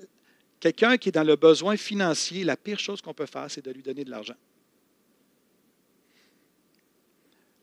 [0.60, 3.70] Quelqu'un qui est dans le besoin financier, la pire chose qu'on peut faire, c'est de
[3.70, 4.34] lui donner de l'argent.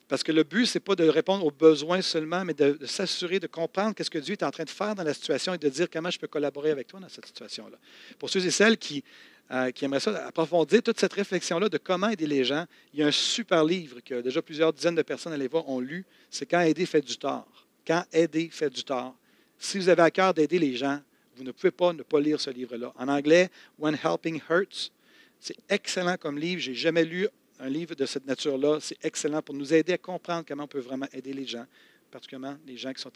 [0.07, 3.39] Parce que le but, ce n'est pas de répondre aux besoins seulement, mais de, s'assurer
[3.39, 5.67] de comprendre qu'est-ce que Dieu est en train de faire dans la situation et de
[5.67, 7.77] dire comment je peux collaborer avec toi dans cette situation-là.
[8.19, 9.03] Pour ceux et celles qui,
[9.51, 13.07] euh, aimeraient ça, approfondir toute cette réflexion-là de comment aider les gens, il y a
[13.07, 16.05] un super livre que déjà plusieurs dizaines de personnes à voir ont lu.
[16.29, 17.65] C'est Quand aider fait du tort.
[17.85, 19.15] Quand aider fait du tort.
[19.57, 20.99] Si vous avez à cœur d'aider les gens,
[21.35, 22.93] vous ne pouvez pas ne pas lire ce livre-là.
[22.97, 24.91] En anglais, When Helping Hurts,
[25.39, 26.61] c'est excellent comme livre.
[26.61, 27.27] Je n'ai jamais lu
[27.59, 28.79] un livre de cette nature-là.
[28.79, 31.65] C'est excellent pour nous aider à comprendre comment on peut vraiment aider les gens,
[32.09, 33.11] particulièrement les gens qui sont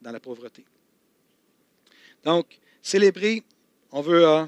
[0.00, 0.64] dans la pauvreté.
[2.24, 3.42] Donc, célébrer,
[3.90, 4.26] on veut.
[4.26, 4.46] Euh,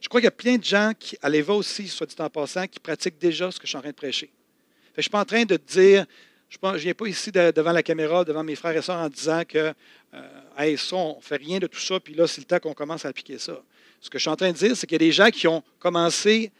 [0.00, 2.28] je crois qu'il y a plein de gens qui, à l'EVA aussi, soit dit en
[2.28, 4.30] passant, qui pratiquent déjà ce que je suis en train de prêcher.
[4.92, 6.06] je ne suis pas en train de dire,
[6.48, 9.42] je ne viens pas ici devant la caméra, devant mes frères et sœurs, en disant
[9.46, 9.72] que
[10.14, 12.74] euh, ça, on ne fait rien de tout ça, puis là, c'est le temps qu'on
[12.74, 13.60] commence à appliquer ça.
[14.00, 15.48] Ce que je suis en train de dire, c'est qu'il y a des gens qui
[15.48, 16.52] ont commencé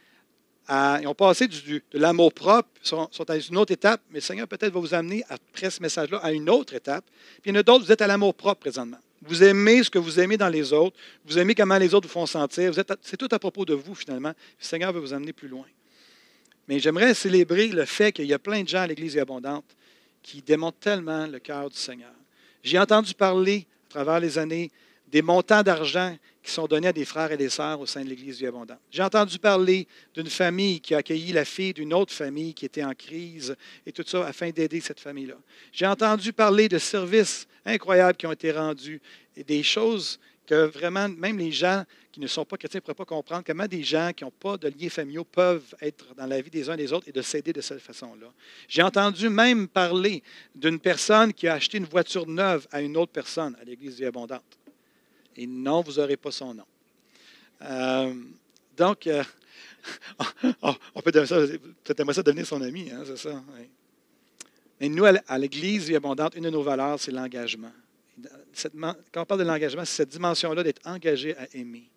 [0.67, 0.99] à.
[1.01, 4.47] Ils ont passé de l'amour propre, sont, sont, à une autre étape, mais le Seigneur
[4.47, 7.05] peut-être va vous amener après ce message-là à une autre étape.
[7.41, 8.99] Puis il y en a d'autres, vous êtes à l'amour propre présentement.
[9.21, 10.95] Vous aimez ce que vous aimez dans les autres,
[11.25, 12.71] vous aimez comment les autres vous font sentir.
[13.01, 14.29] c'est tout à propos de vous, finalement.
[14.29, 15.65] Le Seigneur veut vous amener plus loin.
[16.67, 19.65] Mais j'aimerais célébrer le fait qu'il y a plein de gens à l'Église abondante
[20.21, 22.11] qui démontrent tellement le cœur du Seigneur.
[22.63, 24.71] J'ai entendu parler à travers les années
[25.07, 28.09] des montants d'argent qui sont donnés à des frères et des sœurs au sein de
[28.09, 28.77] l'Église du Abondant.
[28.91, 32.83] J'ai entendu parler d'une famille qui a accueilli la fille d'une autre famille qui était
[32.83, 35.37] en crise et tout ça afin d'aider cette famille-là.
[35.71, 39.01] J'ai entendu parler de services incroyables qui ont été rendus
[39.35, 42.95] et des choses que vraiment, même les gens qui ne sont pas chrétiens ne pourraient
[42.95, 46.41] pas comprendre comment des gens qui n'ont pas de liens familiaux peuvent être dans la
[46.41, 48.27] vie des uns et des autres et de s'aider de cette façon-là.
[48.67, 50.23] J'ai entendu même parler
[50.55, 54.05] d'une personne qui a acheté une voiture neuve à une autre personne à l'Église du
[54.05, 54.57] Abondante.
[55.35, 56.65] Et non, vous n'aurez pas son nom.
[57.61, 58.13] Euh,
[58.75, 59.23] donc, euh,
[60.61, 63.43] on peut peut-être ça devenir son ami, hein, c'est ça.
[64.79, 67.71] Mais nous, à l'Église du Abondante, une de nos valeurs, c'est l'engagement
[69.11, 71.89] quand on parle de l'engagement, c'est cette dimension-là d'être engagé à aimer.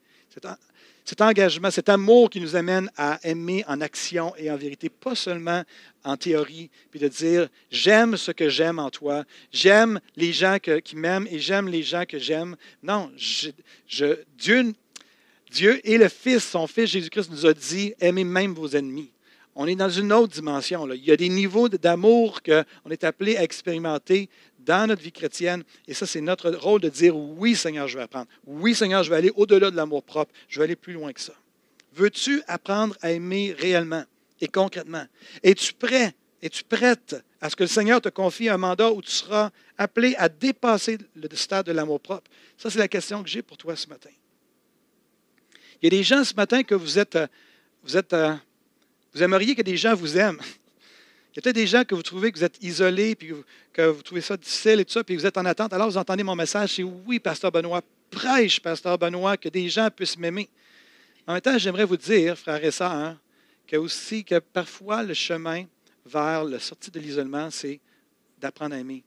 [1.04, 5.16] Cet, engagement, cet amour qui nous amène à aimer en action et en vérité, pas
[5.16, 5.64] seulement
[6.04, 10.94] en théorie, puis de dire j'aime ce que j'aime en toi, j'aime les gens qui
[10.94, 12.54] m'aiment et j'aime les gens que j'aime.
[12.82, 13.10] Non,
[13.88, 14.74] Dieu,
[15.50, 19.10] Dieu et le Fils, son Fils Jésus-Christ nous a dit aimez même vos ennemis.
[19.56, 20.90] On est dans une autre dimension.
[20.92, 24.28] Il y a des niveaux d'amour qu'on est appelé à expérimenter
[24.70, 25.64] dans notre vie chrétienne.
[25.88, 28.28] Et ça, c'est notre rôle de dire oui, Seigneur, je vais apprendre.
[28.46, 30.32] Oui, Seigneur, je vais aller au-delà de l'amour propre.
[30.48, 31.32] Je vais aller plus loin que ça.
[31.92, 34.04] Veux-tu apprendre à aimer réellement
[34.40, 35.04] et concrètement?
[35.42, 36.14] Es-tu prêt?
[36.40, 40.14] Es-tu prête à ce que le Seigneur te confie un mandat où tu seras appelé
[40.16, 42.30] à dépasser le stade de l'amour propre?
[42.56, 44.10] Ça, c'est la question que j'ai pour toi ce matin.
[45.82, 47.18] Il y a des gens ce matin que vous êtes,
[47.82, 48.14] vous êtes,
[49.14, 50.40] vous aimeriez que des gens vous aiment.
[51.32, 53.32] Il y a peut-être des gens que vous trouvez que vous êtes isolés, puis
[53.72, 55.72] que vous trouvez ça difficile et tout ça, puis vous êtes en attente.
[55.72, 59.88] Alors, vous entendez mon message, c'est oui, Pasteur Benoît, prêche, Pasteur Benoît, que des gens
[59.90, 60.48] puissent m'aimer.
[61.26, 63.16] En même temps, j'aimerais vous dire, frères et sœurs,
[63.66, 65.64] que aussi que parfois le chemin
[66.04, 67.78] vers la sortie de l'isolement, c'est
[68.40, 69.04] d'apprendre à aimer.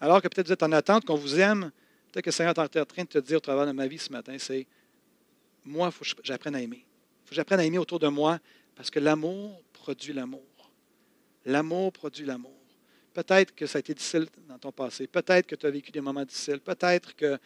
[0.00, 1.70] Alors que peut-être vous êtes en attente qu'on vous aime,
[2.10, 3.98] peut-être que le Seigneur est en train de te dire au travers de ma vie
[3.98, 4.66] ce matin, c'est
[5.64, 6.84] moi, il faut que j'apprenne à aimer.
[7.24, 8.40] faut que j'apprenne à aimer autour de moi
[8.80, 10.72] parce que l'amour produit l'amour.
[11.44, 12.58] L'amour produit l'amour.
[13.12, 15.06] Peut-être que ça a été difficile dans ton passé.
[15.06, 16.60] Peut-être que tu as vécu des moments difficiles.
[16.60, 17.38] Peut-être que,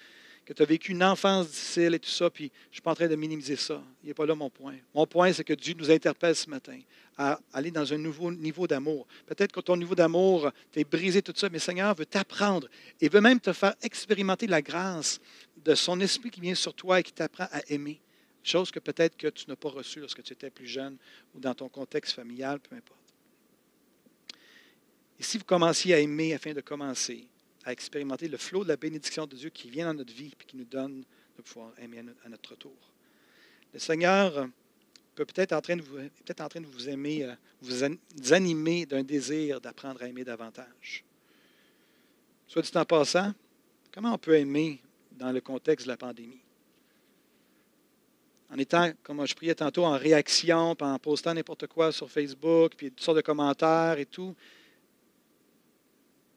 [0.47, 2.31] tu as vécu une enfance difficile et tout ça.
[2.31, 3.83] Puis je ne suis pas en train de minimiser ça.
[4.05, 4.77] Il n'est pas là mon point.
[4.94, 6.79] Mon point, c'est que Dieu nous interpelle ce matin
[7.18, 9.05] à aller dans un nouveau niveau d'amour.
[9.27, 12.68] Peut-être que ton niveau d'amour, tu es brisé tout ça, mais Seigneur veut t'apprendre
[13.01, 15.18] et veut même te faire expérimenter la grâce
[15.57, 18.01] de son esprit qui vient sur toi et qui t'apprend à aimer.
[18.44, 20.98] Chose que peut-être que tu n'as pas reçue lorsque tu étais plus jeune
[21.35, 23.00] ou dans ton contexte familial, peu importe.
[25.18, 27.26] Et si vous commenciez à aimer afin de commencer
[27.64, 30.44] à expérimenter le flot de la bénédiction de Dieu qui vient dans notre vie et
[30.44, 31.02] qui nous donne
[31.37, 32.76] de pouvoir aimer à notre tour.
[33.72, 34.48] Le Seigneur
[35.14, 38.85] peut peut-être en train de vous, peut-être en train de vous aimer, euh, vous animer
[38.85, 41.04] d'un désir d'apprendre à aimer davantage.
[42.46, 43.33] Soit dit en passant,
[43.92, 46.43] comment on peut aimer dans le contexte de la pandémie?
[48.54, 52.90] En étant, comme je priais tantôt, en réaction, en postant n'importe quoi sur Facebook, puis
[52.90, 54.32] toutes sortes de commentaires et tout.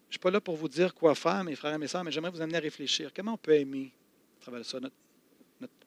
[0.05, 2.03] Je ne suis pas là pour vous dire quoi faire, mes frères et mes sœurs,
[2.03, 3.11] mais j'aimerais vous amener à réfléchir.
[3.15, 3.91] Comment on peut aimer
[4.39, 4.95] à travers ça notre,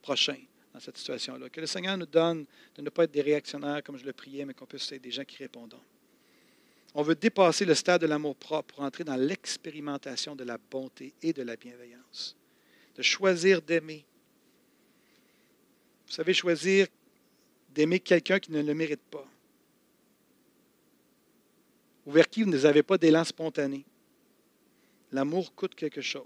[0.03, 0.37] prochain
[0.73, 1.49] dans cette situation-là?
[1.49, 4.45] Que le Seigneur nous donne de ne pas être des réactionnaires comme je le priais,
[4.45, 5.75] mais qu'on puisse être des gens qui répondent.
[6.95, 11.13] On veut dépasser le stade de l'amour propre pour entrer dans l'expérimentation de la bonté
[11.23, 12.37] et de la bienveillance.
[12.95, 14.05] De choisir d'aimer.
[16.11, 16.89] Vous savez, choisir
[17.73, 19.25] d'aimer quelqu'un qui ne le mérite pas.
[22.05, 23.85] Ou vers qui vous n'avez pas d'élan spontané.
[25.13, 26.25] L'amour coûte quelque chose.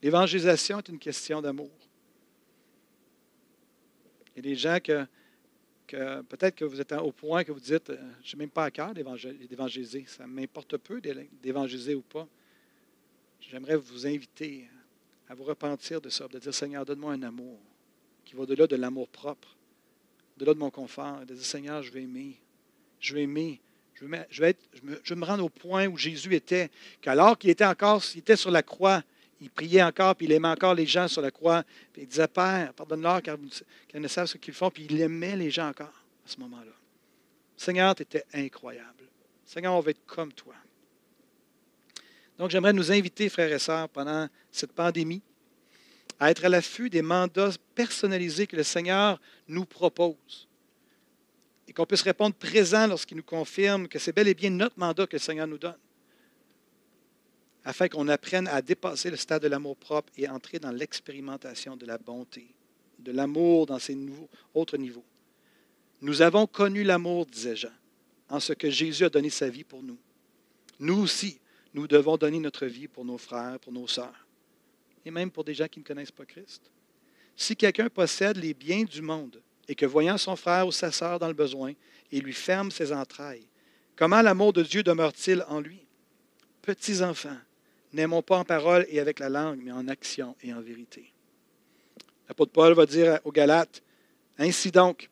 [0.00, 1.72] L'évangélisation est une question d'amour.
[4.36, 5.04] Il y a des gens que,
[6.22, 8.70] peut-être que vous êtes au point que vous dites, euh, je n'ai même pas à
[8.70, 10.04] cœur d'évangéliser.
[10.06, 11.00] Ça m'importe peu
[11.42, 12.28] d'évangéliser ou pas.
[13.40, 14.68] J'aimerais vous inviter
[15.28, 17.58] à vous repentir de ça, de dire, Seigneur, donne-moi un amour
[18.26, 19.56] qui va au-delà de l'amour propre,
[20.36, 22.36] au-delà de mon confort, de dire, Seigneur, je vais aimer.
[23.00, 23.60] Je vais aimer
[24.30, 28.62] je veux, me, rendre au point où Jésus était, qu'alors qu'il était encore, sur la
[28.62, 29.02] croix,
[29.40, 31.62] il priait encore, puis il aimait encore les gens sur la croix.
[31.92, 33.36] Puis il disait, Père, pardonne-leur car,
[33.94, 34.70] ne savent ce qu'ils font.
[34.70, 36.72] Puis il aimait les gens encore à ce moment-là.
[37.56, 39.04] Seigneur, tu étais incroyable.
[39.44, 40.54] Seigneur, on veut être comme toi.
[42.38, 45.22] Donc, j'aimerais nous inviter, frères et sœurs, pendant cette pandémie,
[46.18, 50.48] à être à l'affût des mandats personnalisés que le Seigneur nous propose
[51.68, 55.06] et qu'on puisse répondre présent lorsqu'il nous confirme que c'est bel et bien notre mandat
[55.06, 55.76] que le Seigneur nous donne,
[57.64, 61.84] afin qu'on apprenne à dépasser le stade de l'amour propre et entrer dans l'expérimentation de
[61.84, 62.46] la bonté,
[62.98, 65.04] de l'amour dans ses nouveaux, autres niveaux.
[66.00, 67.72] Nous avons connu l'amour, disait Jean,
[68.28, 69.98] en ce que Jésus a donné sa vie pour nous.
[70.78, 71.40] Nous aussi,
[71.74, 74.25] nous devons donner notre vie pour nos frères, pour nos sœurs,
[75.06, 76.70] et même pour des gens qui ne connaissent pas Christ.
[77.36, 81.20] Si quelqu'un possède les biens du monde et que voyant son frère ou sa sœur
[81.20, 81.72] dans le besoin,
[82.10, 83.46] il lui ferme ses entrailles.
[83.94, 85.86] Comment l'amour de Dieu demeure-t-il en lui?
[86.60, 87.38] Petits enfants,
[87.92, 91.12] n'aimons pas en parole et avec la langue, mais en action et en vérité.
[92.28, 93.82] L'apôtre Paul va dire aux Galates,
[94.38, 95.08] Ainsi donc,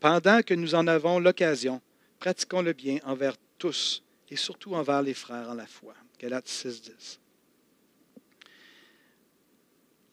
[0.00, 1.82] pendant que nous en avons l'occasion,
[2.18, 5.94] pratiquons le bien envers tous et surtout envers les frères en la foi.
[6.18, 7.20] Galates 6, 10.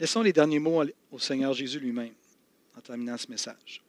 [0.03, 2.13] Laissons les derniers mots au Seigneur Jésus lui-même
[2.75, 3.81] en terminant ce message.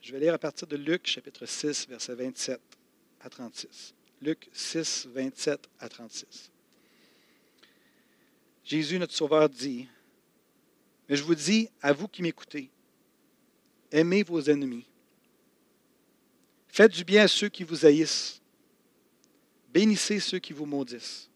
[0.00, 2.58] Je vais lire à partir de Luc chapitre 6, versets 27
[3.20, 3.92] à 36.
[4.22, 6.50] Luc 6, 27 à 36.
[8.64, 9.86] Jésus, notre Sauveur, dit,
[11.10, 12.70] Mais je vous dis, à vous qui m'écoutez,
[13.92, 14.86] aimez vos ennemis.
[16.68, 18.40] Faites du bien à ceux qui vous haïssent.
[19.74, 21.28] Bénissez ceux qui vous maudissent.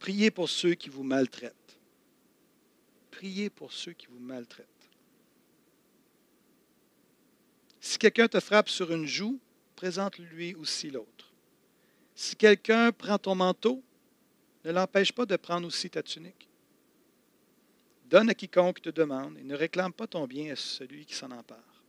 [0.00, 1.54] Priez pour ceux qui vous maltraitent.
[3.20, 4.66] Priez pour ceux qui vous maltraitent.
[7.78, 9.38] Si quelqu'un te frappe sur une joue,
[9.76, 11.30] présente-lui aussi l'autre.
[12.14, 13.82] Si quelqu'un prend ton manteau,
[14.64, 16.48] ne l'empêche pas de prendre aussi ta tunique.
[18.06, 21.30] Donne à quiconque te demande et ne réclame pas ton bien à celui qui s'en
[21.30, 21.84] empare.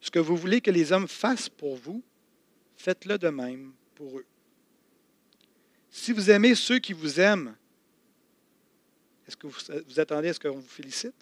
[0.00, 2.02] Ce que vous voulez que les hommes fassent pour vous,
[2.76, 4.26] faites-le de même pour eux.
[5.90, 7.54] Si vous aimez ceux qui vous aiment,
[9.26, 11.14] est-ce que vous, vous attendez à ce qu'on vous félicite?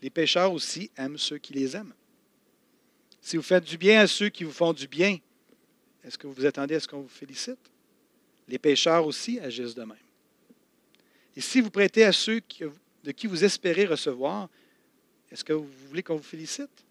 [0.00, 1.94] Les pécheurs aussi aiment ceux qui les aiment.
[3.20, 5.18] Si vous faites du bien à ceux qui vous font du bien,
[6.02, 7.70] est-ce que vous vous attendez à ce qu'on vous félicite?
[8.48, 9.96] Les pécheurs aussi agissent de même.
[11.36, 12.42] Et si vous prêtez à ceux
[13.04, 14.48] de qui vous espérez recevoir,
[15.30, 16.84] est-ce que vous voulez qu'on vous félicite?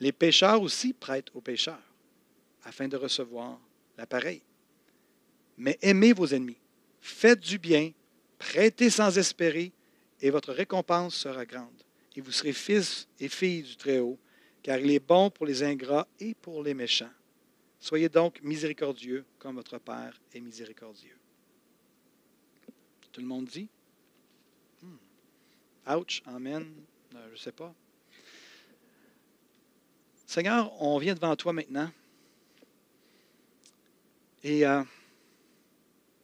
[0.00, 1.82] Les pécheurs aussi prêtent aux pécheurs
[2.64, 3.60] afin de recevoir
[3.98, 4.40] l'appareil.
[5.58, 6.56] Mais aimez vos ennemis,
[7.02, 7.92] faites du bien,
[8.40, 9.70] prêtez sans espérer,
[10.20, 11.84] et votre récompense sera grande.
[12.16, 14.18] et vous serez fils et filles du Très-Haut,
[14.62, 17.12] car il est bon pour les ingrats et pour les méchants.
[17.78, 21.16] Soyez donc miséricordieux comme votre Père est miséricordieux.
[23.12, 23.68] Tout le monde dit?
[24.82, 25.94] Hmm.
[25.96, 26.66] Ouch, Amen.
[27.14, 27.72] Euh, je ne sais pas.
[30.26, 31.90] Seigneur, on vient devant toi maintenant.
[34.42, 34.82] Et euh,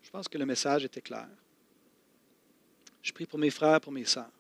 [0.03, 1.29] je pense que le message était clair.
[3.07, 4.33] Je prie pour mes frères, pour mes sœurs.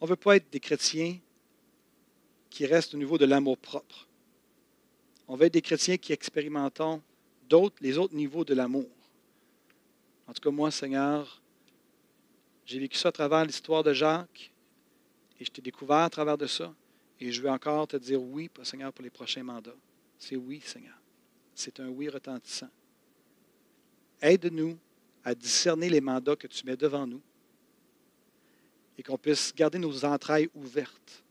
[0.00, 1.18] On ne veut pas être des chrétiens
[2.48, 4.08] qui restent au niveau de l'amour propre.
[5.28, 7.02] On veut être des chrétiens qui expérimentons
[7.46, 8.88] d'autres, les autres niveaux de l'amour.
[10.26, 11.42] En tout cas, moi, Seigneur,
[12.64, 14.50] j'ai vécu ça à travers l'histoire de Jacques
[15.38, 16.74] et je t'ai découvert à travers de ça.
[17.20, 19.76] Et je veux encore te dire oui, Seigneur, pour les prochains mandats.
[20.18, 20.96] C'est oui, Seigneur.
[21.54, 22.70] C'est un oui retentissant.
[24.22, 24.78] Aide-nous
[25.24, 27.22] à discerner les mandats que tu mets devant nous
[28.98, 31.24] et qu'on puisse garder nos entrailles ouvertes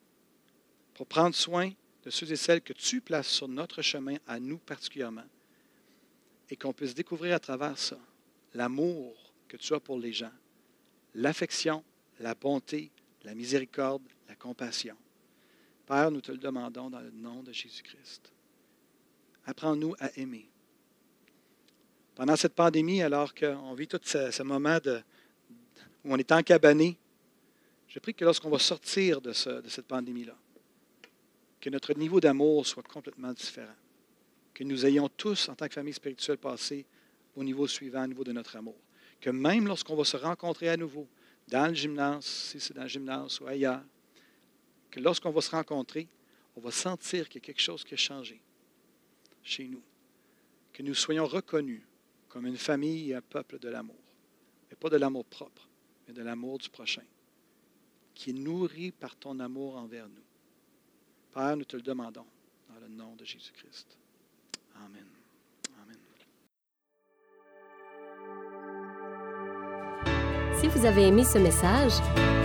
[0.93, 1.71] pour prendre soin
[2.03, 5.25] de ceux et celles que tu places sur notre chemin, à nous particulièrement,
[6.49, 7.97] et qu'on puisse découvrir à travers ça
[8.53, 9.15] l'amour
[9.47, 10.31] que tu as pour les gens,
[11.15, 11.83] l'affection,
[12.19, 12.91] la bonté,
[13.23, 14.95] la miséricorde, la compassion.
[15.85, 18.31] Père, nous te le demandons dans le nom de Jésus-Christ.
[19.45, 20.50] Apprends-nous à aimer.
[22.15, 24.77] Pendant cette pandémie, alors qu'on vit tout ce, moment
[26.03, 26.97] où on est encabané,
[27.87, 30.35] je prie que lorsqu'on va sortir de cette pandémie-là,
[31.61, 33.75] que notre niveau d'amour soit complètement différent.
[34.53, 36.85] Que nous ayons tous, en tant que famille spirituelle, passé
[37.35, 38.75] au niveau suivant, au niveau de notre amour.
[39.21, 41.07] Que même lorsqu'on va se rencontrer à nouveau,
[41.47, 43.83] dans le gymnase, si c'est dans le gymnase ou ailleurs,
[44.89, 46.07] que lorsqu'on va se rencontrer,
[46.55, 48.41] on va sentir qu'il y a quelque chose qui a changé
[49.43, 49.81] chez nous.
[50.73, 51.81] Que nous soyons reconnus
[52.31, 53.95] comme une famille et un peuple de l'amour.
[54.69, 55.67] Mais pas de l'amour propre,
[56.07, 57.03] mais de l'amour du prochain,
[58.13, 60.23] qui est nourri par ton amour envers nous.
[61.33, 62.25] Père, nous te le demandons
[62.69, 63.97] dans le nom de Jésus-Christ.
[64.75, 65.05] Amen.
[65.83, 65.97] Amen.
[70.59, 71.93] Si vous avez aimé ce message,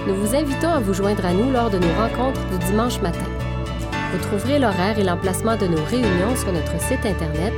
[0.09, 3.29] nous vous invitons à vous joindre à nous lors de nos rencontres du dimanche matin.
[4.13, 7.53] Vous trouverez l'horaire et l'emplacement de nos réunions sur notre site internet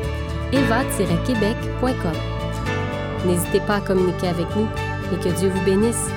[0.53, 2.13] eva-québec.com.
[3.27, 4.69] N'hésitez pas à communiquer avec nous
[5.13, 6.11] et que Dieu vous bénisse.